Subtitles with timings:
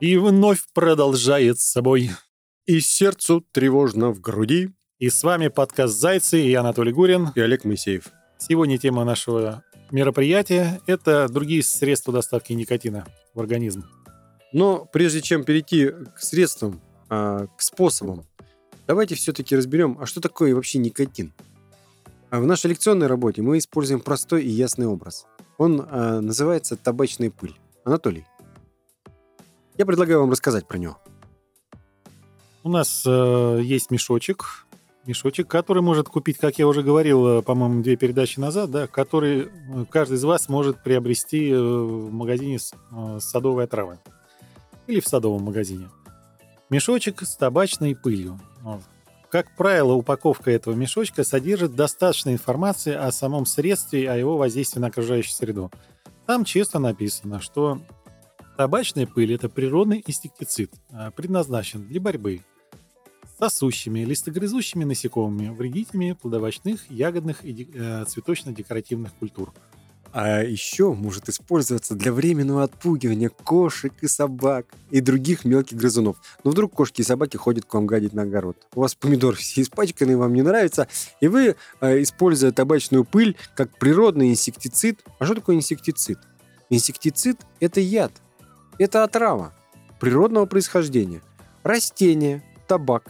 [0.00, 2.10] И вновь продолжает с собой.
[2.64, 4.70] И сердцу тревожно в груди.
[4.98, 7.28] И с вами подкаст «Зайцы» и Анатолий Гурин.
[7.34, 8.06] И Олег Моисеев.
[8.38, 13.84] Сегодня тема нашего мероприятия– это другие средства доставки никотина в организм.
[14.54, 16.80] Но прежде чем перейти к средствам,
[17.10, 18.24] а, к способам,
[18.86, 21.34] давайте все-таки разберем, а что такое вообще никотин?
[22.30, 25.26] А в нашей лекционной работе мы используем простой и ясный образ.
[25.58, 27.54] Он а, называется табачная пыль.
[27.84, 28.24] Анатолий,
[29.80, 30.98] я предлагаю вам рассказать про него.
[32.62, 34.66] У нас э, есть мешочек,
[35.06, 39.48] мешочек, который может купить, как я уже говорил, э, по-моему, две передачи назад, да, который
[39.48, 39.48] э,
[39.88, 42.58] каждый из вас может приобрести э, в магазине
[43.20, 43.98] садовой отравы
[44.86, 45.88] или в садовом магазине.
[46.68, 48.38] Мешочек с табачной пылью.
[49.30, 54.78] Как правило, упаковка этого мешочка содержит достаточно информации о самом средстве и о его воздействии
[54.80, 55.70] на окружающую среду.
[56.26, 57.80] Там честно написано, что
[58.60, 62.42] Табачная пыль– это природный инсектицид, а, предназначен для борьбы
[63.24, 69.54] с сосущими, листогрызущими насекомыми, вредителями плодовочных, ягодных и э, цветочно-декоративных культур.
[70.12, 76.18] А еще может использоваться для временного отпугивания кошек и собак и других мелких грызунов.
[76.44, 78.58] Но вдруг кошки и собаки ходят к вам гадить на огород.
[78.74, 80.86] У вас помидор все испачканы, вам не нравится,
[81.22, 85.02] и вы, э, используя табачную пыль как природный инсектицид...
[85.18, 86.18] А что такое инсектицид?
[86.68, 88.12] Инсектицид– это яд,
[88.80, 89.52] это отрава
[90.00, 91.20] природного происхождения.
[91.62, 93.04] Растение, табак,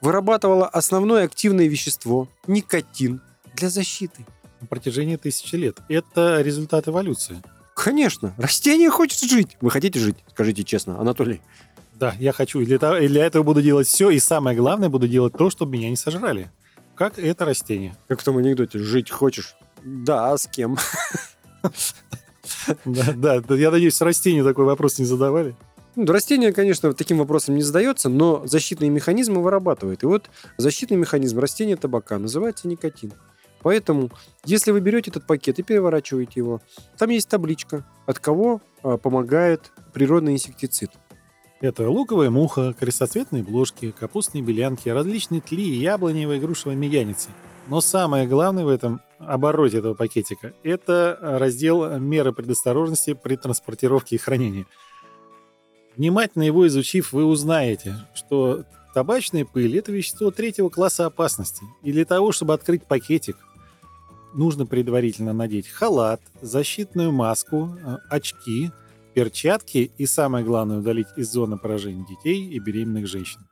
[0.00, 3.20] вырабатывало основное активное вещество– никотин
[3.54, 4.24] для защиты.
[4.60, 5.80] На протяжении тысячи лет.
[5.88, 7.42] Это результат эволюции.
[7.74, 9.56] Конечно, растение хочет жить.
[9.60, 10.16] Вы хотите жить?
[10.30, 11.40] Скажите честно, Анатолий.
[11.94, 12.60] Да, я хочу.
[12.60, 14.10] И для, того, и для этого буду делать все.
[14.10, 16.50] И самое главное, буду делать то, чтобы меня не сожрали.
[16.94, 17.96] Как это растение.
[18.06, 18.78] Как в том анекдоте.
[18.78, 19.56] Жить хочешь?
[19.84, 20.76] Да, а с кем?
[22.84, 25.54] Да, да, я надеюсь, растению такой вопрос не задавали.
[25.96, 30.04] Ну, растение, конечно, таким вопросом не задается, но защитные механизмы вырабатывает.
[30.04, 33.12] И вот защитный механизм растения табака называется никотин.
[33.62, 34.10] Поэтому,
[34.44, 36.60] если вы берете этот пакет и переворачиваете его,
[36.96, 40.90] там есть табличка, от кого а, помогает природный инсектицид.
[41.60, 47.30] Это луковая муха, крестоцветные бложки, капустные белянки, различные тли, яблоневые, грушевые медяницы.
[47.66, 54.18] Но самое главное в этом обороте этого пакетика, это раздел меры предосторожности при транспортировке и
[54.18, 54.66] хранении.
[55.96, 58.64] Внимательно его изучив, вы узнаете, что
[58.94, 61.64] табачная пыль– это вещество третьего класса опасности.
[61.82, 63.36] И для того, чтобы открыть пакетик,
[64.34, 68.70] нужно предварительно надеть халат, защитную маску, э, очки,
[69.14, 73.47] перчатки и, самое главное, удалить из зоны поражения детей и беременных женщин.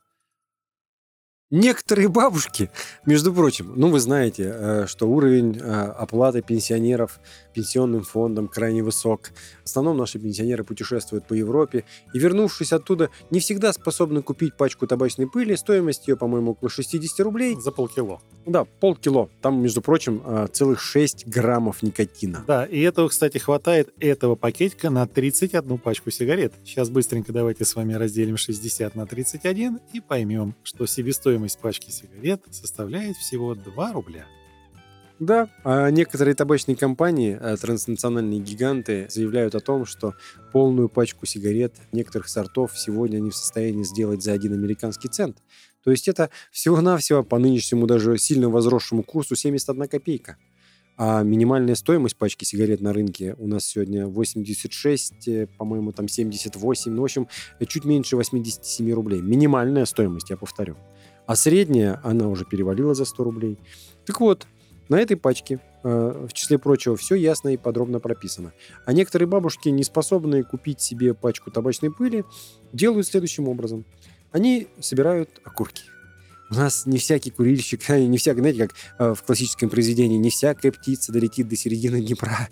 [1.52, 2.70] Некоторые бабушки,
[3.04, 7.20] между прочим, ну вы знаете, э, что уровень э, оплаты пенсионеров
[7.54, 9.30] пенсионным фондом крайне высок.
[9.66, 11.84] В основном наши пенсионеры путешествуют по Европе
[12.14, 15.56] и, вернувшись оттуда, не всегда способны купить пачку табачной пыли.
[15.56, 17.56] Стоимость ее, по-моему, около 60 рублей.
[17.60, 18.20] За полкило.
[18.46, 19.28] Да, полкило.
[19.42, 22.44] Там, между прочим, э, целых 6 граммов никотина.
[22.46, 26.54] Да, и этого, кстати, хватает этого пакетика на 31 пачку сигарет.
[26.64, 31.90] Сейчас быстренько давайте с вами разделим 60 на 31 и поймем, что себестоимость стоимость пачки
[31.90, 34.26] сигарет составляет всего 2 рубля.
[35.18, 40.14] Да, а некоторые табачные компании, э, транснациональные гиганты, заявляют о том, что
[40.52, 45.38] полную пачку сигарет некоторых сортов сегодня они в состоянии сделать за один американский цент.
[45.82, 50.36] То есть это всего-навсего по нынешнему даже сильно возросшему курсу 71 копейка.
[50.98, 56.92] А минимальная стоимость пачки сигарет на рынке у нас сегодня 86, э, по-моему, там 78,
[56.92, 57.28] ну, в общем,
[57.66, 59.22] чуть меньше 87 рублей.
[59.22, 60.76] Минимальная стоимость, я повторю
[61.26, 63.58] а средняя, она уже перевалила за 100 рублей.
[64.06, 64.46] Так вот,
[64.88, 68.52] на этой пачке, э, в числе прочего, все ясно и подробно прописано.
[68.84, 72.24] А некоторые бабушки, не способные купить себе пачку табачной пыли,
[72.72, 73.84] делают следующим образом.
[74.32, 75.82] Они собирают окурки.
[76.48, 80.70] У нас не всякий курильщик, не всякий, знаете, как э, в классическом произведении, не всякая
[80.70, 82.48] птица долетит до середины Днепра.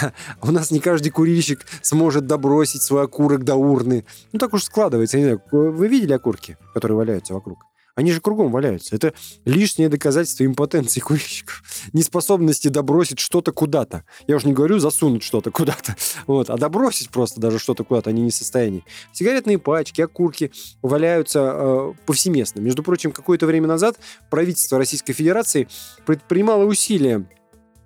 [0.42, 4.04] У нас не каждый курильщик сможет добросить свой окурок до урны.
[4.32, 5.18] Ну, так уж складывается.
[5.18, 7.58] Не знаю, вы видели окурки, которые валяются вокруг?
[7.96, 8.94] Они же кругом валяются.
[8.94, 9.14] Это
[9.46, 11.62] лишнее доказательство импотенции курильщиков.
[11.94, 14.04] Неспособности добросить что-то куда-то.
[14.26, 15.96] Я уже не говорю засунуть что-то куда-то.
[16.26, 16.50] Вот.
[16.50, 18.84] А добросить просто даже что-то куда-то они не в состоянии.
[19.12, 20.50] Сигаретные пачки, окурки
[20.82, 22.60] валяются э, повсеместно.
[22.60, 23.96] Между прочим, какое-то время назад
[24.28, 25.68] правительство Российской Федерации
[26.04, 27.26] предпринимало усилия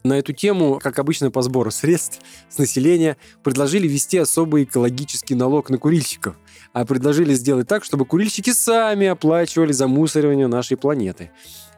[0.03, 5.71] на эту тему, как обычно по сбору средств с населения, предложили ввести особый экологический налог
[5.71, 6.37] на курильщиков–
[6.73, 11.31] а предложили сделать так, чтобы курильщики сами оплачивали замусоривание нашей планеты.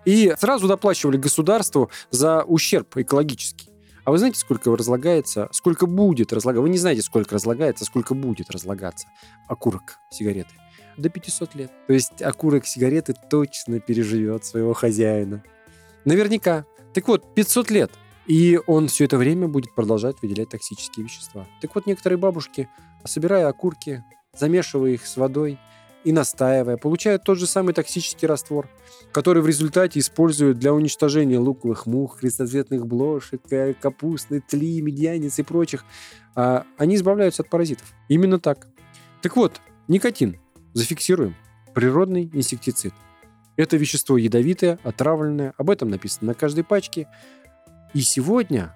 [0.04, 3.70] И сразу доплачивали государству за ущерб экологический.
[4.04, 6.62] А вы знаете, сколько разлагается, сколько будет разлагаться?
[6.62, 9.06] Вы не знаете, сколько разлагается, сколько будет разлагаться
[9.48, 10.50] окурок сигареты.
[10.96, 11.72] До 500 лет.
[11.86, 15.42] То есть окурок сигареты точно переживет своего хозяина.
[16.04, 16.66] Наверняка.
[16.92, 17.92] Так вот, 500 лет.
[18.26, 21.46] И он все это время будет продолжать выделять токсические вещества.
[21.60, 22.68] Так вот, некоторые бабушки,
[23.04, 24.04] собирая окурки,
[24.38, 25.58] замешивая их с водой
[26.04, 28.68] и настаивая, получают тот же самый токсический раствор,
[29.12, 33.40] который в результате используют для уничтожения луковых мух, крестоцветных блошек,
[33.80, 35.84] капустной тли, медианец и прочих.
[36.34, 37.92] А они избавляются от паразитов.
[38.08, 38.68] Именно так.
[39.20, 40.38] Так вот, никотин.
[40.74, 41.34] Зафиксируем.
[41.74, 42.94] Природный инсектицид.
[43.56, 45.52] Это вещество ядовитое, отравленное.
[45.58, 47.06] Об этом написано на каждой пачке.
[47.94, 48.74] И сегодня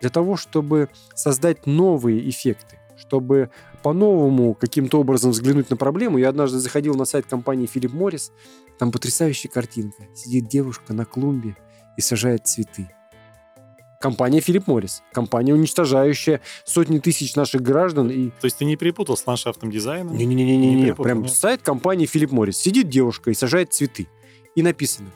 [0.00, 3.50] для того, чтобы создать новые эффекты, чтобы
[3.82, 8.32] по-новому каким-то образом взглянуть на проблему, я однажды заходил на сайт компании Филипп Моррис,
[8.78, 10.04] там потрясающая картинка.
[10.14, 11.56] Сидит девушка на клумбе
[11.96, 12.90] и сажает цветы.
[14.00, 15.02] Компания Филипп Моррис.
[15.12, 18.10] Компания, уничтожающая сотни тысяч наших граждан.
[18.10, 18.30] И...
[18.30, 20.16] То есть ты не перепутал с ландшафтным дизайном?
[20.16, 21.32] Не-не-не, не прям нет?
[21.32, 22.58] сайт компании Филипп Моррис.
[22.58, 24.06] Сидит девушка и сажает цветы.
[24.54, 25.10] И написано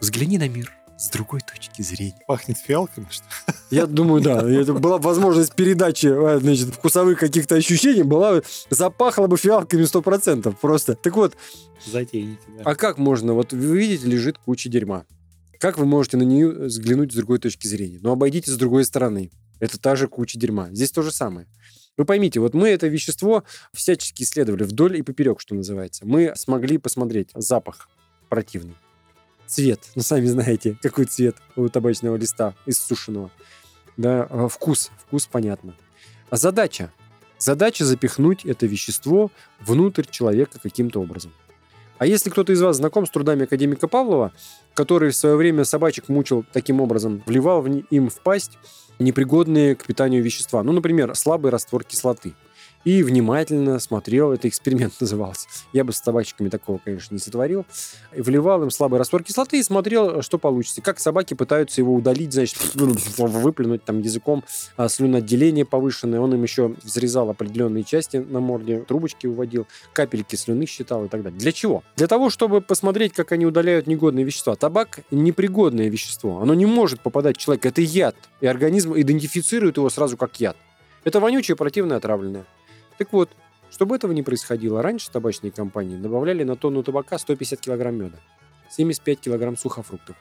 [0.00, 2.18] «Взгляни на мир с другой точки зрения.
[2.26, 3.24] Пахнет фиалками, что
[3.70, 4.48] Я думаю, да.
[4.50, 10.58] Это была возможность передачи э, значит, вкусовых каких-то ощущений, была запахло бы фиалками сто процентов
[10.58, 10.96] просто.
[10.96, 11.36] Так вот.
[11.86, 12.62] Затейните, да.
[12.64, 13.32] А как можно?
[13.32, 15.06] Вот вы видите, лежит куча дерьма.
[15.60, 18.00] Как вы можете на нее взглянуть с другой точки зрения?
[18.02, 19.30] Ну, обойдите с другой стороны.
[19.60, 20.68] Это та же куча дерьма.
[20.72, 21.46] Здесь то же самое.
[21.96, 26.06] Вы поймите, вот мы это вещество всячески исследовали вдоль и поперек, что называется.
[26.06, 27.88] Мы смогли посмотреть запах
[28.28, 28.76] противный
[29.48, 29.80] цвет.
[29.94, 33.30] Ну, сами знаете, какой цвет у табачного листа иссушенного.
[33.96, 34.90] Да, а, вкус.
[34.98, 35.74] Вкус понятно.
[36.30, 36.92] А задача?
[37.38, 39.30] Задача запихнуть это вещество
[39.60, 41.32] внутрь человека каким-то образом.
[41.98, 44.32] А если кто-то из вас знаком с трудами академика Павлова,
[44.74, 48.58] который в свое время собачек мучил таким образом, вливал им в пасть
[49.00, 52.34] непригодные к питанию вещества, ну, например, слабый раствор кислоты–
[52.84, 55.48] и внимательно смотрел, это эксперимент назывался.
[55.72, 57.66] Я бы с собачками такого, конечно, не сотворил.
[58.12, 60.80] Вливал им слабый раствор кислоты и смотрел, что получится.
[60.80, 64.44] Как собаки пытаются его удалить, значит, выплюнуть там языком
[64.76, 66.20] а, слюноотделение повышенное.
[66.20, 71.22] Он им еще взрезал определенные части на морде, трубочки уводил, капельки слюны считал и так
[71.22, 71.38] далее.
[71.38, 71.82] Для чего?
[71.96, 74.56] Для того, чтобы посмотреть, как они удаляют негодные вещества.
[74.56, 76.40] Табак– непригодное вещество.
[76.40, 77.68] Оно не может попадать в человека.
[77.68, 78.16] Это яд.
[78.40, 80.56] И организм идентифицирует его сразу как яд.
[81.04, 82.46] Это вонючее, противное, отравленное.
[82.98, 83.30] Так вот,
[83.70, 88.18] чтобы этого не происходило, раньше табачные компании добавляли на тонну табака 150 кг меда,
[88.70, 90.16] 75 кг сухофруктов,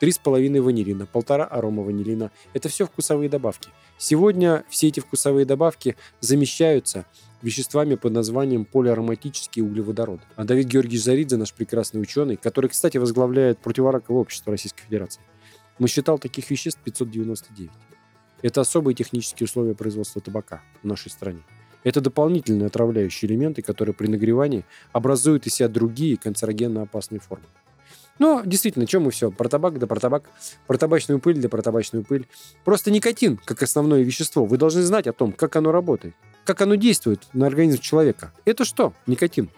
[0.00, 2.30] 3,5 ванилина, полтора арома ванилина.
[2.52, 3.68] Это все вкусовые добавки.
[3.98, 7.06] Сегодня все эти вкусовые добавки замещаются
[7.42, 10.22] веществами под названием полиароматические углеводороды.
[10.36, 15.20] А Давид Георгиевич Заридзе, наш прекрасный ученый, который, кстати, возглавляет противораковое общество Российской Федерации,
[15.78, 17.70] мы считал таких веществ 599.
[18.42, 21.42] Это особые технические условия производства табака в нашей стране.
[21.84, 27.44] Это дополнительные отравляющие элементы, которые при нагревании образуют из себя другие канцерогенно опасные формы.
[28.18, 29.30] Но действительно, чем мы все?
[29.30, 30.24] Про табак да про табак,
[30.66, 32.26] про табачную пыль да про табачную пыль.
[32.64, 36.14] Просто никотин, как основное вещество, вы должны знать о том, как оно работает,
[36.44, 38.32] как оно действует на организм человека.
[38.44, 38.92] Это что?
[39.06, 39.50] Никотин.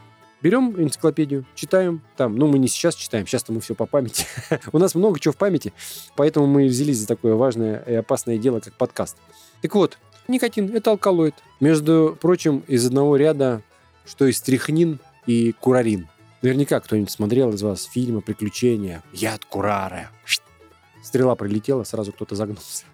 [0.43, 2.37] Берем энциклопедию, читаем там.
[2.37, 4.27] Ну, мы не сейчас читаем, сейчас-то мы все по памяти.
[4.73, 5.73] У нас много чего в памяти,
[6.15, 9.17] поэтому мы взялись за такое важное и опасное дело, как подкаст.
[9.63, 11.35] Так вот, Никотин– это алкалоид.
[11.61, 13.63] Между прочим, из одного ряда,
[14.05, 16.09] что и стрихнин и курарин.
[16.43, 20.09] Наверняка кто-нибудь смотрел из вас фильмы «Приключения», «Яд курары».
[21.03, 22.85] Стрела прилетела, сразу кто-то загнулся.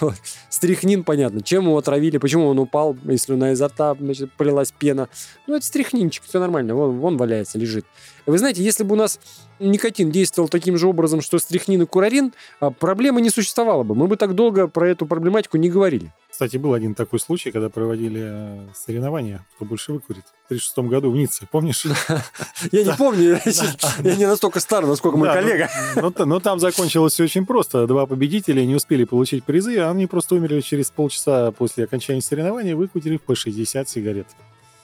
[0.00, 0.14] Вот.
[0.48, 1.42] Стрихнин, понятно.
[1.42, 5.08] Чем его отравили, почему он упал, если слюна изо рта, значит, полилась пена.
[5.46, 7.84] Ну, это стрихнинчик, все нормально, вон, вон валяется, лежит.
[8.26, 9.18] Вы знаете, если бы у нас
[9.58, 13.94] никотин действовал таким же образом, что стрихнин и курарин, а, проблемы не существовало бы.
[13.94, 16.12] Мы бы так долго про эту проблематику не говорили.
[16.30, 20.24] Кстати, был один такой случай, когда проводили э, соревнования, кто больше выкурит.
[20.24, 21.84] В 1936 году в Ницце, помнишь?
[22.72, 23.38] Я не помню,
[24.02, 25.68] я не настолько стар, насколько мой коллега.
[25.94, 27.86] Но там закончилось все очень просто.
[27.86, 32.74] Два победителя не успели получить призы, а они просто умерли через полчаса после окончания соревнований,
[32.74, 34.26] выкурив по 60 сигарет.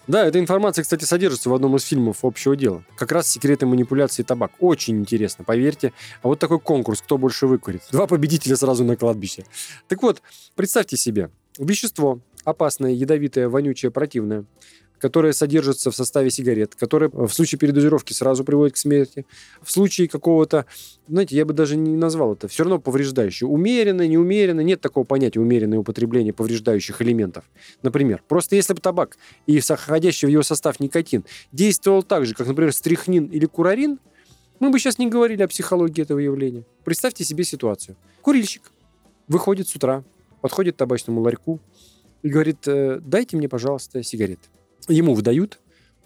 [0.08, 2.82] Да, эта информация, кстати, содержится в одном из фильмов общего дела.
[2.96, 4.52] Как раз секреты манипуляции табак.
[4.58, 5.92] Очень интересно, поверьте.
[6.22, 7.82] А вот такой конкурс, кто больше выкурит.
[7.92, 9.44] Два победителя сразу на кладбище.
[9.86, 10.22] Так вот,
[10.56, 14.46] представьте себе, вещество опасное, ядовитое, вонючее, противное,
[14.98, 19.26] которое содержится в составе сигарет, которое в случае передозировки сразу приводит к смерти,
[19.62, 20.66] в случае какого-то,
[21.08, 23.48] знаете, я бы даже не назвал это, все равно повреждающее.
[23.48, 27.44] Умеренно, неумеренно, нет такого понятия умеренное употребление повреждающих элементов.
[27.82, 32.46] Например, просто если бы табак и входящий в его состав никотин действовал так же, как,
[32.46, 33.98] например, стрихнин или курарин,
[34.60, 36.64] мы бы сейчас не говорили о психологии этого явления.
[36.84, 37.96] Представьте себе ситуацию.
[38.22, 38.72] Курильщик
[39.28, 40.02] выходит с утра,
[40.40, 41.60] подходит к табачному ларьку
[42.22, 44.40] и говорит, «Э, дайте мне, пожалуйста, сигарет.
[44.88, 45.58] Ему выдают,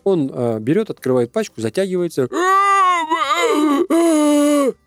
[0.05, 2.29] он э, берет, открывает пачку, затягивается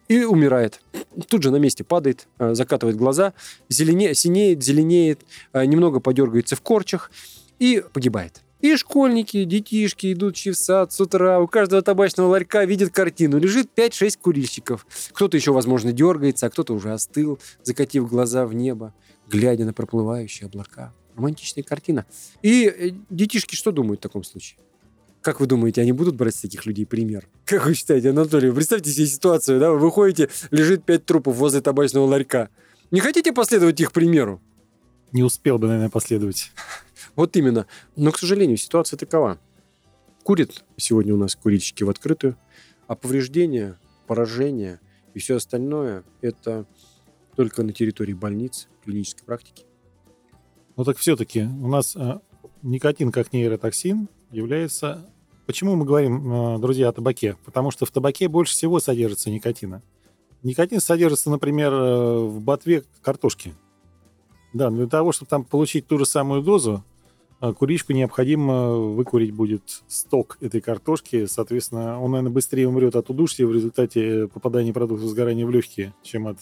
[0.07, 0.81] и умирает.
[1.29, 3.33] Тут же на месте падает, э, закатывает глаза,
[3.69, 5.21] зелене, синеет, зеленеет,
[5.53, 7.11] э, немного подергается в корчах
[7.59, 8.41] и погибает.
[8.61, 13.37] И школьники, детишки идут в сад с утра, у каждого табачного ларька видят картину.
[13.37, 14.87] Лежит 5-6 курильщиков.
[15.11, 18.93] Кто-то еще, возможно, дергается, а кто-то уже остыл, закатив глаза в небо,
[19.27, 20.93] глядя на проплывающие облака.
[21.15, 22.05] Романтичная картина.
[22.41, 24.59] И э, детишки что думают в таком случае?
[25.21, 27.27] Как вы думаете, они будут брать с таких людей пример?
[27.45, 28.51] Как вы считаете, Анатолий?
[28.51, 29.71] Представьте себе ситуацию, да?
[29.71, 32.49] Вы выходите, лежит пять трупов возле табачного ларька.
[32.91, 34.41] Не хотите последовать их примеру?
[35.11, 36.51] Не успел бы, наверное, последовать.
[37.15, 37.65] Вот именно.
[37.95, 39.39] Но, к сожалению, ситуация такова.
[40.23, 42.35] Курят сегодня у нас курильщики в открытую,
[42.87, 44.81] а повреждения, поражения
[45.13, 46.65] и все остальное– это
[47.35, 49.65] только на территории больниц, клинической практики.
[50.77, 52.19] Но так все-таки у нас э,
[52.61, 55.09] никотин как нейротоксин является...
[55.45, 57.37] Почему мы говорим, э, друзья, о табаке?
[57.45, 59.81] Потому что в табаке больше всего содержится никотина.
[60.43, 63.53] Никотин содержится, например, э, в ботве картошки.
[64.53, 66.83] Да, для того, чтобы там получить ту же самую дозу,
[67.41, 71.25] э, куричку необходимо выкурить будет сток этой картошки.
[71.25, 76.27] Соответственно, он, наверное, быстрее умрет от удушья в результате попадания продуктов сгорания в легкие, чем
[76.27, 76.37] от...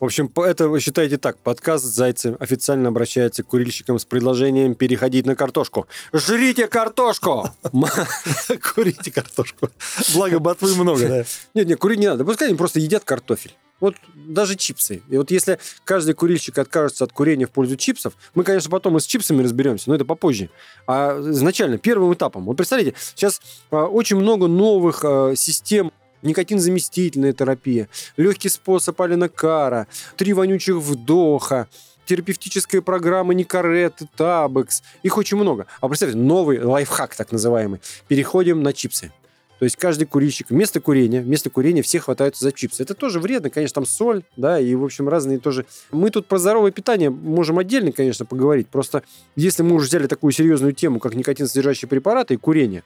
[0.00, 1.36] В общем, это вы считаете так.
[1.36, 5.86] Подкаст «Зайцы» официально обращается к курильщикам с предложением переходить на картошку.
[6.14, 7.50] Жрите картошку!
[8.74, 9.68] Курите картошку.
[10.14, 11.26] Благо, ботвы много.
[11.52, 12.24] Нет, нет, курить не надо.
[12.24, 13.54] Пускай они просто едят картофель.
[13.78, 15.02] Вот даже чипсы.
[15.10, 19.00] И вот если каждый курильщик откажется от курения в пользу чипсов, мы, конечно, потом и
[19.00, 20.48] с чипсами разберемся, но это попозже.
[20.86, 22.46] А изначально, первым этапом.
[22.46, 29.86] Вот представляете, сейчас а, очень много новых а, систем никотин-заместительная терапия, легкий способ Алина Кара,
[30.16, 31.68] три вонючих вдоха,
[32.06, 34.82] терапевтическая программа Никарет, Табекс.
[35.02, 35.66] Их очень много.
[35.80, 37.80] А представьте, новый лайфхак, так называемый.
[38.08, 39.12] Переходим на чипсы.
[39.60, 42.82] То есть каждый курильщик вместо курения, вместо курения все хватаются за чипсы.
[42.82, 45.66] Это тоже вредно, конечно, там соль, да, и, в общем, разные тоже.
[45.92, 48.68] Мы тут про здоровое питание можем отдельно, конечно, поговорить.
[48.68, 49.02] Просто
[49.36, 52.84] если мы уже взяли такую серьезную тему, как никотин-содержащие препараты и курение,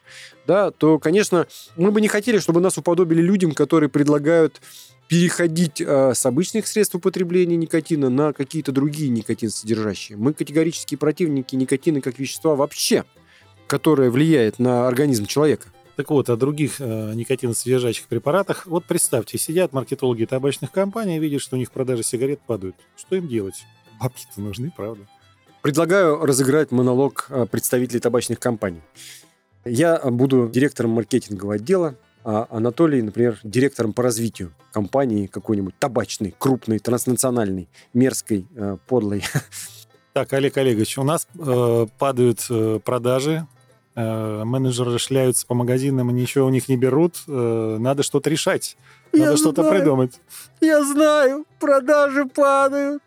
[0.49, 4.61] да, то, конечно, мы бы не хотели, чтобы нас уподобили людям, которые предлагают
[5.07, 10.19] переходить э, с обычных средств употребления никотина на какие-то другие никотин-содержащие.
[10.19, 13.05] Мы категорические противники никотина как вещества вообще,
[13.69, 15.69] которое влияет на организм человека.
[15.97, 18.67] Так вот, о других э, никотиносодержащих препаратах.
[18.67, 22.75] Вот представьте, сидят маркетологи табачных компаний, видят, что у них продажи сигарет падают.
[22.97, 23.65] Что им делать?
[24.01, 25.07] Бабки-то нужны, правда?
[25.63, 28.83] Предлагаю разыграть монолог э, представителей табачных компаний.
[29.65, 36.81] Я буду директором маркетингового отдела, а Анатолий, например, директором по развитию компании какой-нибудь табачной, крупной,
[36.81, 39.23] транснациональной, мерзкой, э, подлой.
[40.15, 43.49] Так, Олег Олегович, у нас э, падают э, продажи,
[44.03, 47.17] менеджеры шляются по магазинам, и ничего у них не берут.
[47.29, 48.77] Э, надо что-то решать.
[49.13, 49.77] Надо Я что-то знаю.
[49.79, 50.21] придумать.
[50.61, 53.03] Я знаю, продажи падают.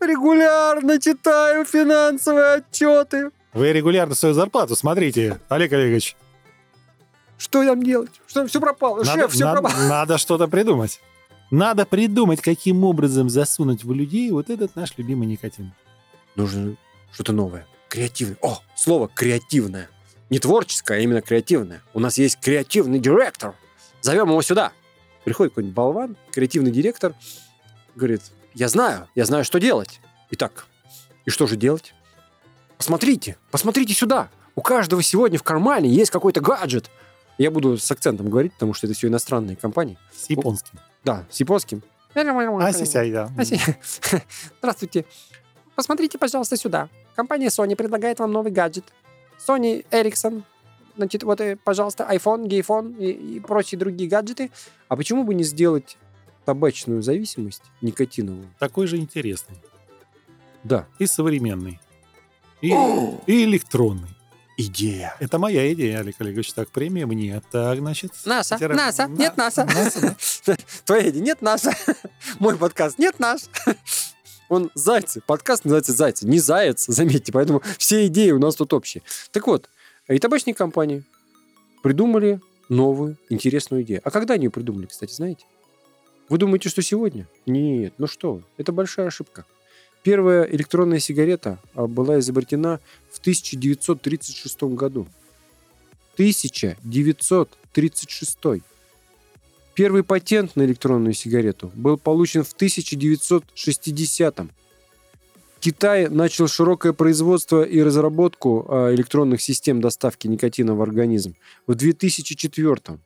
[0.00, 3.30] Регулярно читаю финансовые отчеты.
[3.52, 6.16] Вы регулярно свою зарплату смотрите, Олег Олегович.
[7.36, 8.10] Что нам делать?
[8.26, 8.98] Что все пропало?
[9.04, 9.82] Надо, Шеф, все надо- пропало.
[9.88, 11.00] надо что-то придумать.
[11.50, 15.72] Надо придумать, каким образом засунуть в людей вот этот наш любимый никотин.
[16.36, 16.76] Нужно
[17.12, 17.66] что-то новое.
[17.88, 18.36] Креативное.
[18.40, 19.88] О, слово креативное.
[20.30, 21.82] Не творческое, а именно креативное.
[21.92, 23.54] У нас есть креативный директор.
[24.00, 24.72] Зовем его сюда.
[25.24, 27.14] Приходит какой-нибудь болван, креативный директор,
[27.94, 28.22] говорит,
[28.54, 30.00] я знаю, я знаю, что делать.
[30.30, 30.66] Итак,
[31.26, 31.94] и что же делать?
[32.78, 34.30] Посмотрите, посмотрите сюда.
[34.54, 36.90] У каждого сегодня в кармане есть какой-то гаджет.
[37.36, 39.98] Я буду с акцентом говорить, потому что это все иностранные компании.
[40.14, 40.78] С японским.
[41.04, 41.82] Да, с японским.
[42.14, 43.30] А, сисяй, да.
[44.58, 45.04] Здравствуйте.
[45.74, 46.88] Посмотрите, пожалуйста, сюда.
[47.14, 48.84] Компания Sony предлагает вам новый гаджет.
[49.46, 50.42] Sony Ericsson.
[50.96, 54.50] Значит, вот, э, пожалуйста, iPhone, гейфон и, и прочие другие гаджеты.
[54.88, 55.96] А почему бы не сделать
[56.44, 58.48] табачную зависимость никотиновую?
[58.58, 59.56] Такой же интересный.
[60.64, 60.86] Да.
[60.98, 61.80] И современный.
[62.60, 62.68] И,
[63.26, 64.10] и электронный.
[64.58, 65.16] Идея.
[65.20, 66.52] Это моя идея, Олег Олегович.
[66.52, 67.40] Так, премия мне.
[67.50, 68.12] Так, значит...
[68.26, 69.64] НАСА, тера- НАСА, На- нет НАСА.
[69.64, 70.16] НАСА,
[70.46, 70.56] да.
[70.84, 71.22] Твоя идея.
[71.22, 71.72] Нет наша.
[72.38, 72.98] Мой подкаст.
[72.98, 73.42] Нет наш.
[74.50, 75.22] Он зайцы.
[75.24, 76.26] Подкаст называется «Зайцы».
[76.26, 77.32] Не заяц, заметьте.
[77.32, 79.04] Поэтому все идеи у нас тут общие.
[79.30, 79.70] Так вот,
[80.08, 81.04] и табачные компании
[81.84, 84.00] придумали новую интересную идею.
[84.04, 85.44] А когда они ее придумали, кстати, знаете?
[86.28, 87.28] Вы думаете, что сегодня?
[87.46, 89.46] Нет, ну что это большая ошибка.
[90.02, 92.80] Первая электронная сигарета а, была изобретена
[93.12, 95.06] в 1936 году.
[96.14, 98.38] 1936.
[99.74, 104.50] Первый патент на электронную сигарету был получен в 1960-м.
[105.60, 111.34] Китай начал широкое производство и разработку а, электронных систем доставки никотина в организм
[111.66, 112.98] в 2004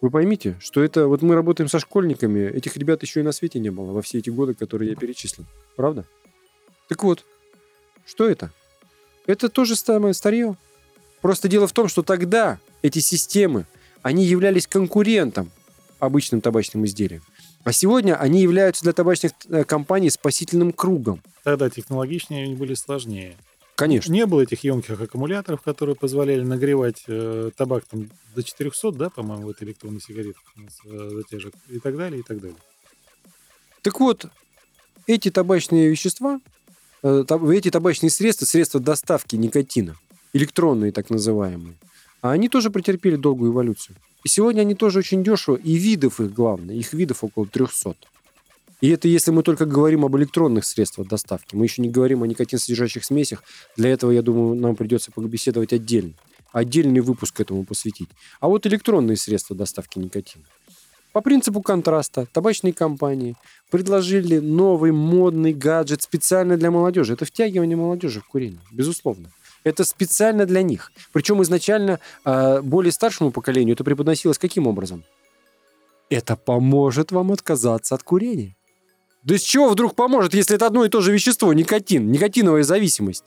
[0.00, 1.06] Вы поймите, что это...
[1.06, 4.18] Вот мы работаем со школьниками, этих ребят еще и на свете не было во все
[4.18, 5.44] эти годы, которые я перечислил.
[5.76, 6.06] Правда?
[6.88, 7.26] Так вот,
[8.06, 8.50] что это?
[9.26, 10.56] Это то же самое старье.
[11.20, 13.66] Просто дело в том, что тогда эти системы,
[14.04, 15.50] они являлись конкурентом
[15.98, 17.22] обычным табачным изделиям.
[17.64, 21.22] А сегодня они являются для табачных э, компаний спасительным кругом.
[21.42, 23.34] Тогда технологичнее они были сложнее.
[23.76, 24.12] Конечно.
[24.12, 29.44] Не было этих емких аккумуляторов, которые позволяли нагревать э, табак там, до 400, да, по-моему,
[29.44, 30.36] вот электронный сигарет
[30.84, 32.58] э, затяжек, и так далее, и так далее.
[33.80, 34.26] Так вот,
[35.06, 36.40] эти табачные вещества,
[37.02, 39.96] э, таб- эти табачные средства, средства доставки никотина,
[40.34, 41.74] электронные так называемые,
[42.24, 43.96] а они тоже претерпели долгую эволюцию.
[44.24, 47.96] И сегодня они тоже очень дешево, и видов их главное, их видов около 300.
[48.80, 51.54] И это если мы только говорим об электронных средствах доставки.
[51.54, 53.42] Мы еще не говорим о никотин-содержащих смесях.
[53.76, 56.14] Для этого, я думаю, нам придется побеседовать отдельно.
[56.50, 58.08] Отдельный выпуск этому посвятить.
[58.40, 60.44] А вот электронные средства доставки никотина.
[61.12, 63.36] По принципу контраста табачные компании
[63.70, 67.12] предложили новый модный гаджет специально для молодежи.
[67.12, 69.30] Это втягивание молодежи в курение, безусловно.
[69.64, 70.92] Это специально для них.
[71.12, 75.04] Причем изначально э, более старшему поколению это преподносилось каким образом?
[76.10, 78.54] Это поможет вам отказаться от курения.
[79.22, 83.24] Да с чего вдруг поможет, если это одно и то же вещество, никотин, никотиновая зависимость?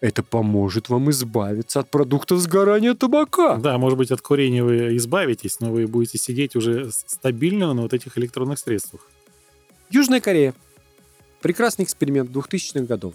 [0.00, 3.56] Это поможет вам избавиться от продуктов сгорания табака.
[3.56, 7.92] Да, может быть, от курения вы избавитесь, но вы будете сидеть уже стабильно на вот
[7.92, 9.08] этих электронных средствах.
[9.90, 10.54] Южная Корея.
[11.40, 13.14] Прекрасный эксперимент 2000-х годов.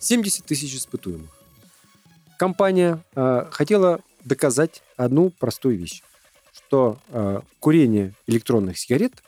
[0.00, 1.41] 70 тысяч испытуемых.
[2.38, 6.02] Компания э, хотела доказать одну простую вещь,
[6.52, 9.22] что э, курение электронных сигарет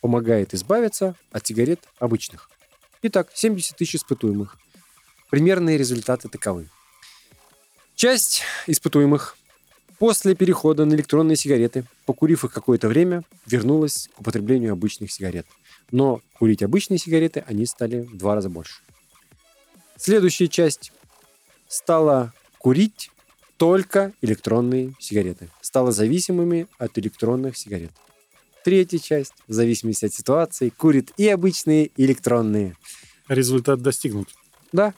[0.00, 2.50] помогает избавиться от сигарет обычных.
[3.02, 4.56] Итак, 70 тысяч испытуемых.
[5.30, 6.68] Примерные результаты таковы.
[7.94, 9.36] Часть испытуемых
[9.98, 15.46] после перехода на электронные сигареты, покурив их какое-то время, вернулась к употреблению обычных сигарет.
[15.90, 18.80] Но курить обычные сигареты они стали в два раза больше.
[19.96, 20.92] Следующая часть
[21.66, 23.10] стала курить
[23.56, 25.48] только электронные сигареты.
[25.60, 27.90] Стала зависимыми от электронных сигарет.
[28.64, 32.76] Третья часть, в зависимости от ситуации, курит и обычные, и электронные.
[33.28, 34.28] Результат достигнут.
[34.72, 34.94] Да.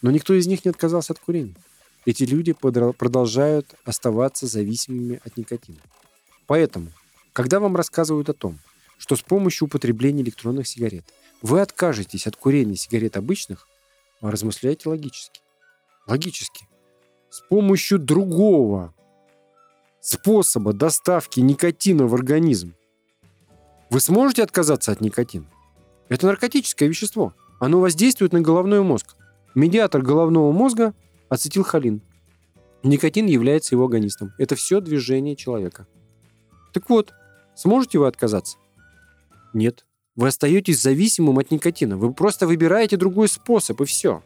[0.00, 1.54] Но никто из них не отказался от курения.
[2.04, 5.78] Эти люди продолжают оставаться зависимыми от никотина.
[6.46, 6.88] Поэтому,
[7.32, 8.58] когда вам рассказывают о том,
[8.98, 11.04] что с помощью употребления электронных сигарет
[11.40, 13.68] вы откажетесь от курения сигарет обычных,
[14.20, 15.40] размышляйте логически.
[16.06, 16.66] Логически.
[17.32, 18.92] С помощью другого
[20.02, 22.74] способа доставки никотина в организм
[23.88, 25.46] вы сможете отказаться от никотина?
[26.10, 27.32] Это наркотическое вещество.
[27.58, 29.16] Оно воздействует на головной мозг.
[29.54, 30.92] Медиатор головного мозга–
[31.30, 32.02] ацетилхолин.
[32.82, 34.34] Никотин является его агонистом.
[34.36, 35.86] Это все движение человека.
[36.74, 37.14] Так вот,
[37.54, 38.58] сможете вы отказаться?
[39.54, 39.86] Нет.
[40.16, 41.96] Вы остаетесь зависимым от никотина.
[41.96, 44.22] Вы просто выбираете другой способ, и все.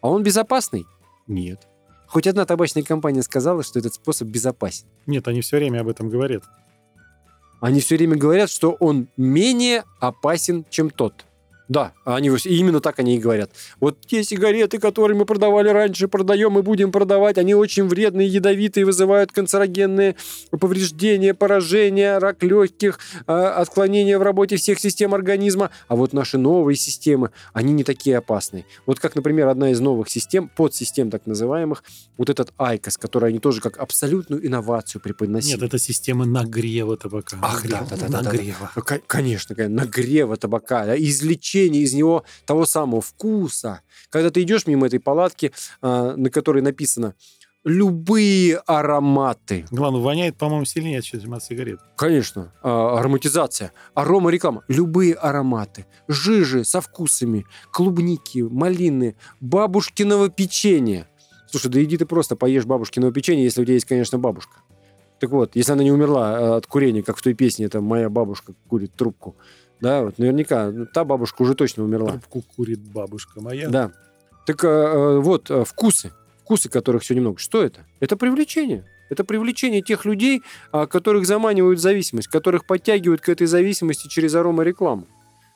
[0.00, 0.86] А он безопасный?
[1.26, 1.68] Нет.
[2.08, 4.86] Хоть одна табачная компания сказала, что этот способ безопасен.
[5.06, 6.42] Нет, они все время об этом говорят.
[7.60, 11.26] Они все время говорят, что он менее опасен, чем тот.
[11.68, 13.50] Да, они и именно так они и говорят.
[13.80, 18.86] Вот те сигареты, которые мы продавали раньше, продаем и будем продавать, они очень вредные, ядовитые,
[18.86, 20.16] вызывают канцерогенные
[20.58, 25.70] повреждения, поражения, рак легких, э, отклонения в работе всех систем организма.
[25.88, 28.64] А вот наши новые системы, они не такие опасные.
[28.86, 31.84] Вот как, например, одна из новых систем, подсистем так называемых,
[32.16, 35.54] вот этот ICOS, который они тоже как абсолютную инновацию преподносили.
[35.54, 37.36] Нет, это система нагрева табака.
[37.42, 38.32] Ах, да, да, да, да, да.
[38.32, 38.70] Нагрева.
[38.74, 40.94] Ну, ко- Конечно, конечно, нагрева табака, да,
[41.58, 43.80] извлечение из него того самого вкуса.
[44.10, 47.14] Когда ты идешь мимо этой палатки, а, на которой написано
[47.64, 49.66] любые ароматы.
[49.70, 51.80] Главное, воняет, по-моему, сильнее, чем от сигарет.
[51.96, 61.08] Конечно, а, ароматизация, арома реклама, любые ароматы, жижи со вкусами, клубники, малины, бабушкиного печенья.
[61.50, 64.60] Слушай, да иди ты просто поешь бабушкиного печенья, если у тебя есть, конечно, бабушка.
[65.18, 68.08] Так вот, если она не умерла а, от курения, как в той песне, это моя
[68.08, 69.36] бабушка курит трубку,
[69.80, 72.10] да, вот наверняка ну, та бабушка уже точно умерла.
[72.10, 73.68] Трубку курит бабушка моя.
[73.68, 73.92] Да.
[74.46, 76.12] Так э, э, вот, э, вкусы.
[76.42, 77.38] Вкусы, которых сегодня много.
[77.38, 77.84] Что это?
[78.00, 78.84] Это привлечение.
[79.10, 84.34] Это привлечение тех людей, а, которых заманивают в зависимость, которых подтягивают к этой зависимости через
[84.34, 85.06] аромарекламу.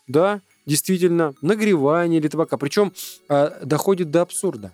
[0.07, 2.57] Да, действительно, нагревание или табака.
[2.57, 2.93] Причем
[3.29, 4.73] а, доходит до абсурда.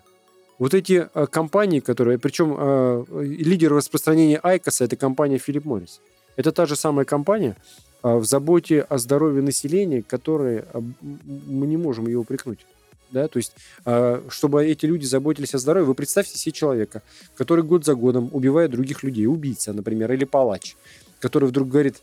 [0.59, 2.19] Вот эти а, компании, которые...
[2.19, 5.99] Причем а, лидер распространения Айкоса– это компания Philip Morris.
[6.35, 7.57] Это та же самая компания
[8.01, 12.65] в заботе о здоровье населения, которой а, мы не можем ее упрекнуть.
[13.11, 13.53] Да, то есть,
[13.85, 17.01] а, чтобы эти люди заботились о здоровье, вы представьте себе человека,
[17.35, 20.75] который год за годом убивает других людей, убийца, например, или палач,
[21.19, 22.01] который вдруг говорит,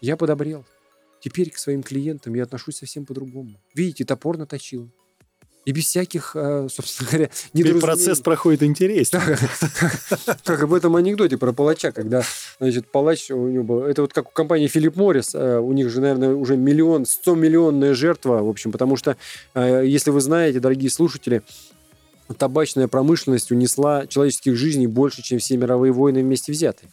[0.00, 0.64] я подобрел,
[1.20, 3.60] теперь к своим клиентам я отношусь совсем по-другому.
[3.74, 4.90] Видите, топор наточил.
[5.66, 7.82] И без всяких, а, собственно говоря, недоразумений.
[7.82, 9.36] процесс проходит интереснее.
[10.44, 12.22] Как об этом анекдоте про палача, когда,
[12.60, 13.82] значит, палач у него был...
[13.82, 17.34] Это вот как у компании Филипп Моррис, э, у них же, наверное, уже миллион, 100
[17.34, 19.16] миллионная жертва, в общем, потому что,
[19.54, 21.42] э, если вы знаете, дорогие слушатели,
[22.38, 26.90] табачная промышленность унесла человеческих жизней больше, чем все мировые войны вместе взятые.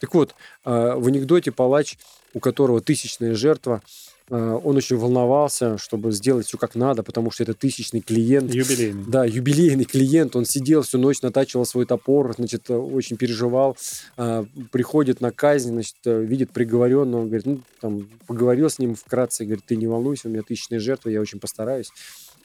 [0.00, 1.98] Так вот, э, в анекдоте палач,
[2.32, 7.44] у которого тысячная жертва, э, он очень волновался, чтобы сделать все как надо, потому что
[7.44, 9.04] это тысячный клиент, Юбилейный.
[9.06, 13.76] да, юбилейный клиент, он сидел всю ночь, натачивал свой топор, значит, э, очень переживал,
[14.16, 19.44] а, приходит на казнь, значит, э, видит приговоренного, говорит, ну, там, поговорил с ним вкратце,
[19.44, 21.92] говорит, ты не волнуйся, у меня тысячная жертва, я очень постараюсь.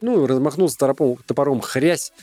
[0.02, 2.14] Ну, размахнулся топором, топором хрясь,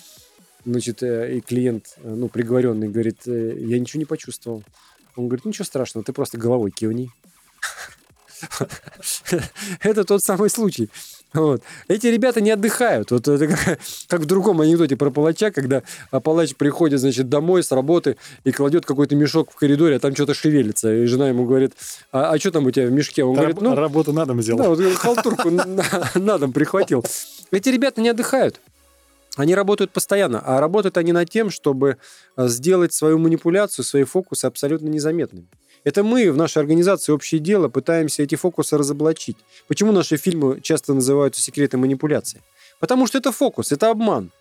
[0.64, 4.62] значит, э, и клиент, э, ну, приговоренный, говорит, «Э, я ничего не почувствовал.
[5.16, 7.10] Он говорит, ничего страшного, ты просто головой кивни.
[9.82, 10.90] Это тот самый случай.
[11.34, 11.62] Вот.
[11.88, 13.10] Эти ребята не отдыхают.
[13.10, 17.62] Вот это как, как в другом анекдоте про палача, когда а, палач приходит, значит, домой
[17.62, 20.92] с работы и кладет какой-то мешок в коридоре, а там что-то шевелится.
[20.94, 21.72] И жена ему говорит,
[22.12, 23.24] а, а что там у тебя в мешке?
[23.24, 24.56] Он говорит, Раб- ну, Работу на дом взял.
[24.56, 27.04] да, вот халтурку на, на дом прихватил.
[27.50, 28.60] Эти ребята не отдыхают.
[29.38, 31.98] Они работают постоянно, а работают они над тем, чтобы
[32.34, 35.46] а, сделать свою манипуляцию, свои фокусы абсолютно незаметными.
[35.84, 39.36] Это мы в нашей организации «Общее дело» пытаемся эти фокусы разоблачить.
[39.68, 42.42] Почему наши фильмы часто называются «Секреты манипуляции»?
[42.80, 44.32] Потому что это фокус, это обман,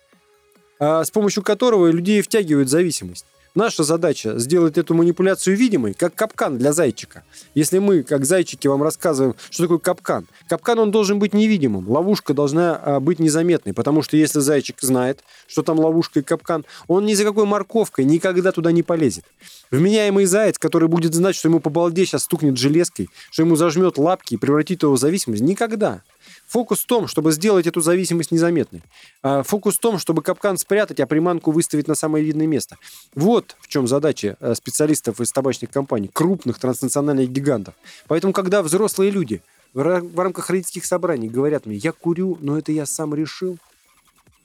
[0.80, 3.26] а, с помощью которого людей втягивают в зависимость.
[3.58, 7.24] Наша задача сделать эту манипуляцию видимой, как капкан для зайчика.
[7.56, 12.34] Если мы, как зайчики, вам рассказываем, что такое капкан, капкан он должен быть невидимым, ловушка
[12.34, 17.04] должна а, быть незаметной, потому что если зайчик знает, что там ловушка и капкан, он
[17.04, 19.24] ни за какой морковкой никогда туда не полезет.
[19.72, 23.98] Вменяемый заяц, который будет знать, что ему по балде сейчас стукнет железкой, что ему зажмет
[23.98, 26.02] лапки и превратит его в зависимость, никогда.
[26.48, 28.82] Фокус в том, чтобы сделать эту зависимость незаметной.
[29.22, 32.78] А, Фокус в том, чтобы капкан спрятать, а приманку выставить на самое видное место.
[33.14, 37.74] Вот в чем задача э, специалистов из табачных компаний, крупных транснациональных гигантов.
[38.06, 39.42] Поэтому, когда взрослые люди
[39.74, 43.58] в ра- в рамках родительских собраний говорят мне, я курю, но это я сам решил,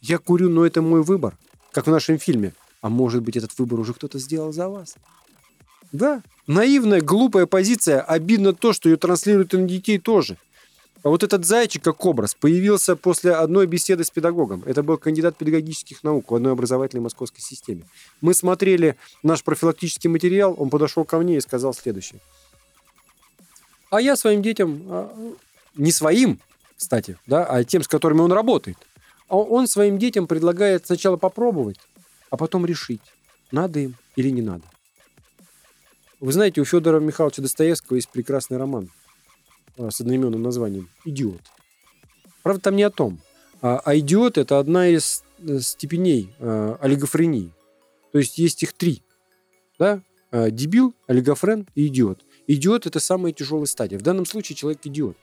[0.02, 1.38] я курю, но это мой выбор,
[1.72, 4.96] как в нашем фильме, а может быть, этот выбор уже кто-то сделал за вас.
[5.94, 10.36] Да, наивная, глупая позиция, обидно то, что ее транслируют и на детей тоже.
[11.04, 14.64] А вот этот зайчик, как образ, появился после одной беседы с педагогом.
[14.66, 17.84] Это был кандидат педагогических наук в одной образовательной московской системе.
[18.22, 22.22] Мы смотрели наш профилактический материал, он подошел ко мне и сказал следующее.
[23.90, 25.36] А я своим детям, а,
[25.76, 26.40] не своим,
[26.78, 28.78] кстати, да, а тем, с которыми он работает,
[29.28, 31.80] а он своим детям предлагает сначала попробовать,
[32.30, 33.02] а потом решить,
[33.52, 34.64] надо им или не надо.
[36.22, 38.90] Вы знаете, у Федора Михайловича Достоевского есть прекрасный роман
[39.78, 41.42] с одноименным названием «Идиот».
[42.44, 43.20] Правда, там не о том.
[43.62, 47.52] А, а идиот– это одна из э, степеней а, олигофрении.
[48.12, 49.02] То есть есть их три.
[49.80, 50.02] Да?
[50.32, 52.20] А, Дебил, олигофрен и идиот.
[52.48, 53.98] Идиот– это самая тяжелая стадия.
[53.98, 55.16] В данном случае человек идиот.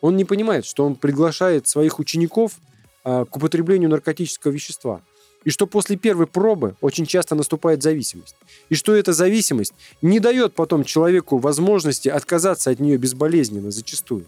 [0.00, 2.58] Он не понимает, что он приглашает своих учеников
[3.04, 5.02] а, к употреблению наркотического вещества.
[5.44, 8.36] И что после первой пробы очень часто наступает зависимость.
[8.70, 14.24] И что эта зависимость не дает потом человеку возможности отказаться от нее безболезненно зачастую.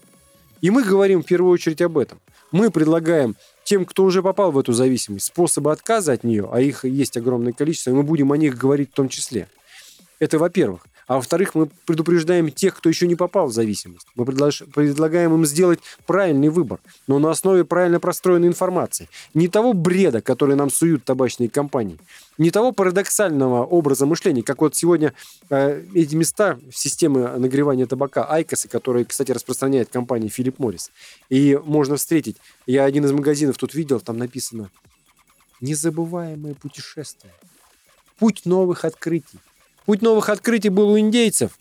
[0.61, 2.19] И мы говорим в первую очередь об этом.
[2.53, 6.85] Мы предлагаем тем, кто уже попал в эту зависимость, способы отказа от нее, а их
[6.85, 9.49] есть огромное количество, и мы будем о них говорить в том числе.
[10.19, 10.87] Это во-первых.
[11.07, 14.09] А во-вторых, мы предупреждаем тех, кто еще не попал в зависимость.
[14.17, 19.09] Мы предлагаем им сделать правильный выбор, но на основе правильно простроенной информации.
[19.33, 21.99] Не того бреда, который нам суют табачные компании,
[22.39, 25.15] не того парадоксального образа мышления, как вот сегодня
[25.49, 30.91] э, эти места системы нагревания табака, айкосы, которые, кстати, распространяет компания Philip Morris.
[31.31, 34.71] И можно встретить, я один из магазинов тут видел, там написано
[35.61, 37.33] «Незабываемое путешествие».
[38.19, 39.39] Путь новых открытий.
[39.87, 41.59] Путь новых открытий был у индейцев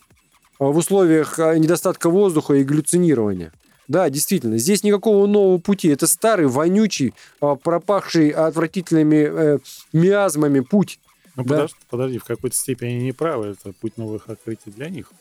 [0.58, 3.52] а, в условиях а, недостатка воздуха и галлюцинирования.
[3.88, 5.88] Да, действительно, здесь никакого нового пути.
[5.88, 9.58] Это старый, вонючий, а, пропахший отвратительными э,
[9.92, 10.98] миазмами путь
[11.36, 11.54] Ну, Да.
[11.66, 13.48] подож- подожди, в какой-то степени они не правы.
[13.58, 15.12] Это путь новых открытий для них,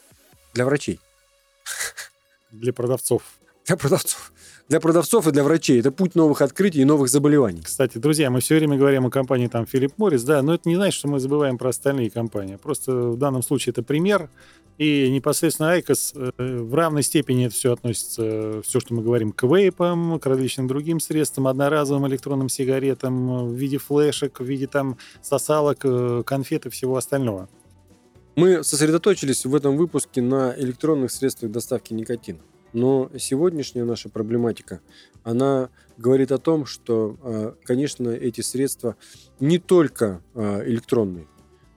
[0.53, 0.99] для врачей.
[2.51, 3.21] для продавцов.
[3.65, 4.31] Для продавцов.
[4.69, 5.79] Для продавцов и для врачей.
[5.79, 7.61] Это путь новых открытий и новых заболеваний.
[7.63, 10.75] Кстати, друзья, мы все время говорим о компании там Филипп Моррис, да, но это не
[10.75, 12.57] значит, что мы забываем про остальные компании.
[12.61, 14.29] Просто в данном случае это пример
[14.77, 19.43] И непосредственно ICOS э, в равной степени это все относится, все, что мы говорим, к
[19.43, 25.79] вейпам, к различным другим средствам, одноразовым электронным сигаретам в виде флешек, в виде там сосалок,
[25.83, 27.49] э, конфет и всего остального.
[28.35, 32.39] Мы сосредоточились в этом выпуске на электронных средствах доставки никотина.
[32.75, 34.81] Но сегодняшняя наша проблематика,
[35.23, 38.97] она говорит о том, что, а, конечно, эти средства
[39.39, 41.25] не только а, электронные.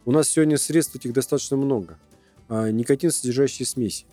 [0.04, 2.00] У нас сегодня средств этих достаточно много.
[2.48, 4.06] А, никотин, содержащие смеси.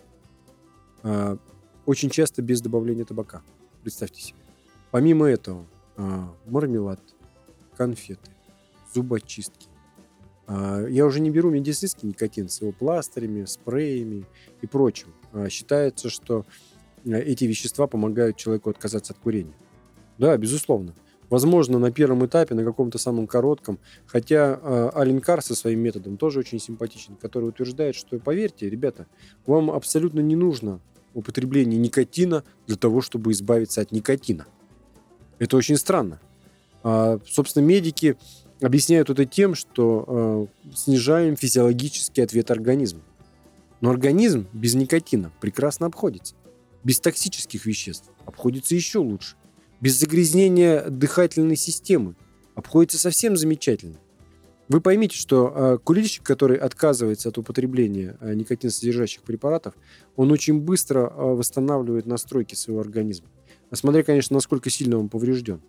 [1.87, 3.41] Очень часто без добавления табака.
[3.81, 4.39] Представьте себе.
[4.91, 5.65] Помимо этого,
[6.45, 6.99] мармелад,
[7.75, 8.31] конфеты,
[8.93, 9.67] зубочистки,
[10.47, 14.25] я уже не беру медицинский никотин с его пластырями, спреями
[14.61, 15.13] и прочим.
[15.49, 16.45] Считается, что
[17.05, 19.53] эти вещества помогают человеку отказаться от курения.
[20.17, 20.93] Да, безусловно.
[21.29, 26.17] Возможно, на первом этапе, на каком-то самом коротком, хотя э, Ален Кар со своим методом
[26.17, 29.07] тоже очень симпатичен, который утверждает, что, поверьте, ребята,
[29.45, 30.79] вам абсолютно не нужно
[31.13, 34.45] употребление никотина для того, чтобы избавиться от никотина.
[35.39, 36.19] Это очень странно.
[36.83, 38.17] А, собственно, медики
[38.61, 43.01] объясняют это тем, что э, снижаем физиологический ответ организма.
[43.81, 46.35] Но организм без никотина прекрасно обходится.
[46.85, 49.35] Без токсических веществ обходится еще лучше.
[49.81, 52.15] Без загрязнения дыхательной системы
[52.55, 53.97] обходится совсем замечательно.
[54.69, 59.73] Вы поймите, что э, курильщик, который отказывается от употребления э, никотинсодержащих препаратов,
[60.15, 63.27] он очень быстро э, восстанавливает настройки своего организма.
[63.69, 65.61] А смотря, конечно, насколько сильно он поврежден.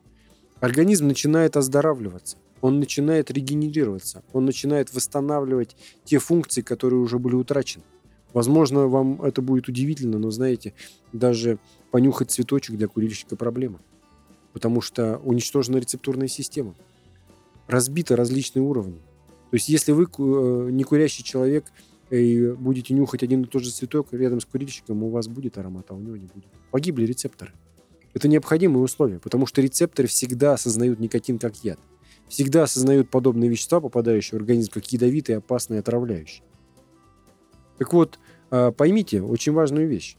[0.61, 7.85] Организм начинает оздоравливаться он начинает регенерироваться, он начинает восстанавливать те функции, которые уже были утрачены.
[8.33, 10.75] Возможно, вам это будет удивительно, но знаете,
[11.13, 11.59] даже
[11.91, 13.81] понюхать цветочек для курильщика проблема.
[14.53, 16.75] Потому что уничтожена рецептурная система.
[17.67, 18.99] Разбиты различные уровни.
[19.51, 21.67] То есть, если вы э, не курящий человек
[22.11, 25.87] и будете нюхать один и тот же цветок рядом с курильщиком, у вас будет аромат,
[25.91, 26.47] а у него не будет.
[26.71, 27.53] Погибли рецепторы.
[28.15, 31.79] Это необходимые условия, потому что рецепторы всегда осознают никотин как яд
[32.29, 36.43] всегда осознают подобные вещества, попадающие в организм, как ядовитые, опасные, отравляющие.
[37.79, 38.19] Так вот,
[38.51, 40.17] а, поймите очень важную вещь.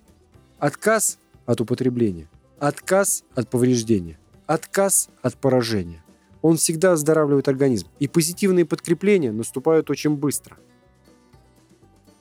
[0.59, 6.03] Отказ от употребления, отказ от повреждения, отказ от поражения.
[6.41, 7.87] Он всегда оздоравливает организм.
[7.99, 10.57] И позитивные подкрепления наступают очень быстро.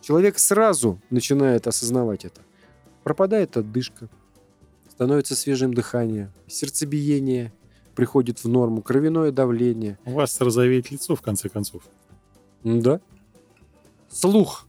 [0.01, 2.41] Человек сразу начинает осознавать это.
[3.03, 4.09] Пропадает отдышка,
[4.89, 7.53] становится свежим дыхание, сердцебиение,
[7.95, 9.99] приходит в норму, кровяное давление.
[10.05, 11.83] У вас розовеет лицо, в конце концов.
[12.63, 13.01] Да.
[14.09, 14.67] Слух,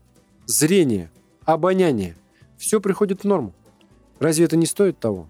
[0.47, 1.11] зрение,
[1.45, 2.15] обоняние.
[2.57, 3.53] Все приходит в норму.
[4.19, 5.27] Разве это не стоит того?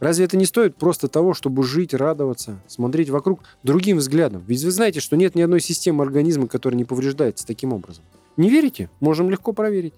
[0.00, 4.42] Разве это не стоит просто того, чтобы жить, радоваться, смотреть вокруг другим взглядом?
[4.46, 8.04] Ведь вы знаете, что нет ни одной системы организма, которая не повреждается таким образом.
[8.36, 8.88] Не верите?
[9.00, 9.94] Можем легко проверить.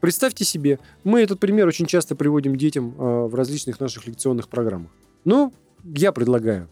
[0.00, 4.90] Представьте себе, мы этот пример очень часто приводим детям э, в различных наших лекционных программах.
[5.24, 5.52] Ну,
[5.84, 6.68] я предлагаю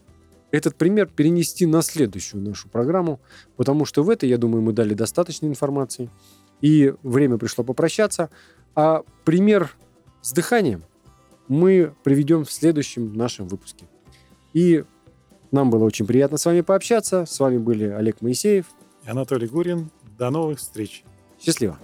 [0.51, 3.19] этот пример перенести на следующую нашу программу,
[3.57, 6.09] потому что в этой, я думаю, мы дали достаточно информации,
[6.61, 8.29] и время пришло попрощаться.
[8.75, 9.75] А пример
[10.21, 10.83] с дыханием
[11.47, 13.85] мы приведем в следующем нашем выпуске.
[14.53, 14.83] И
[15.51, 17.25] нам было очень приятно с вами пообщаться.
[17.25, 18.65] С вами были Олег Моисеев
[19.05, 19.89] и Анатолий Гурин.
[20.17, 21.03] До новых встреч.
[21.39, 21.77] Счастливо.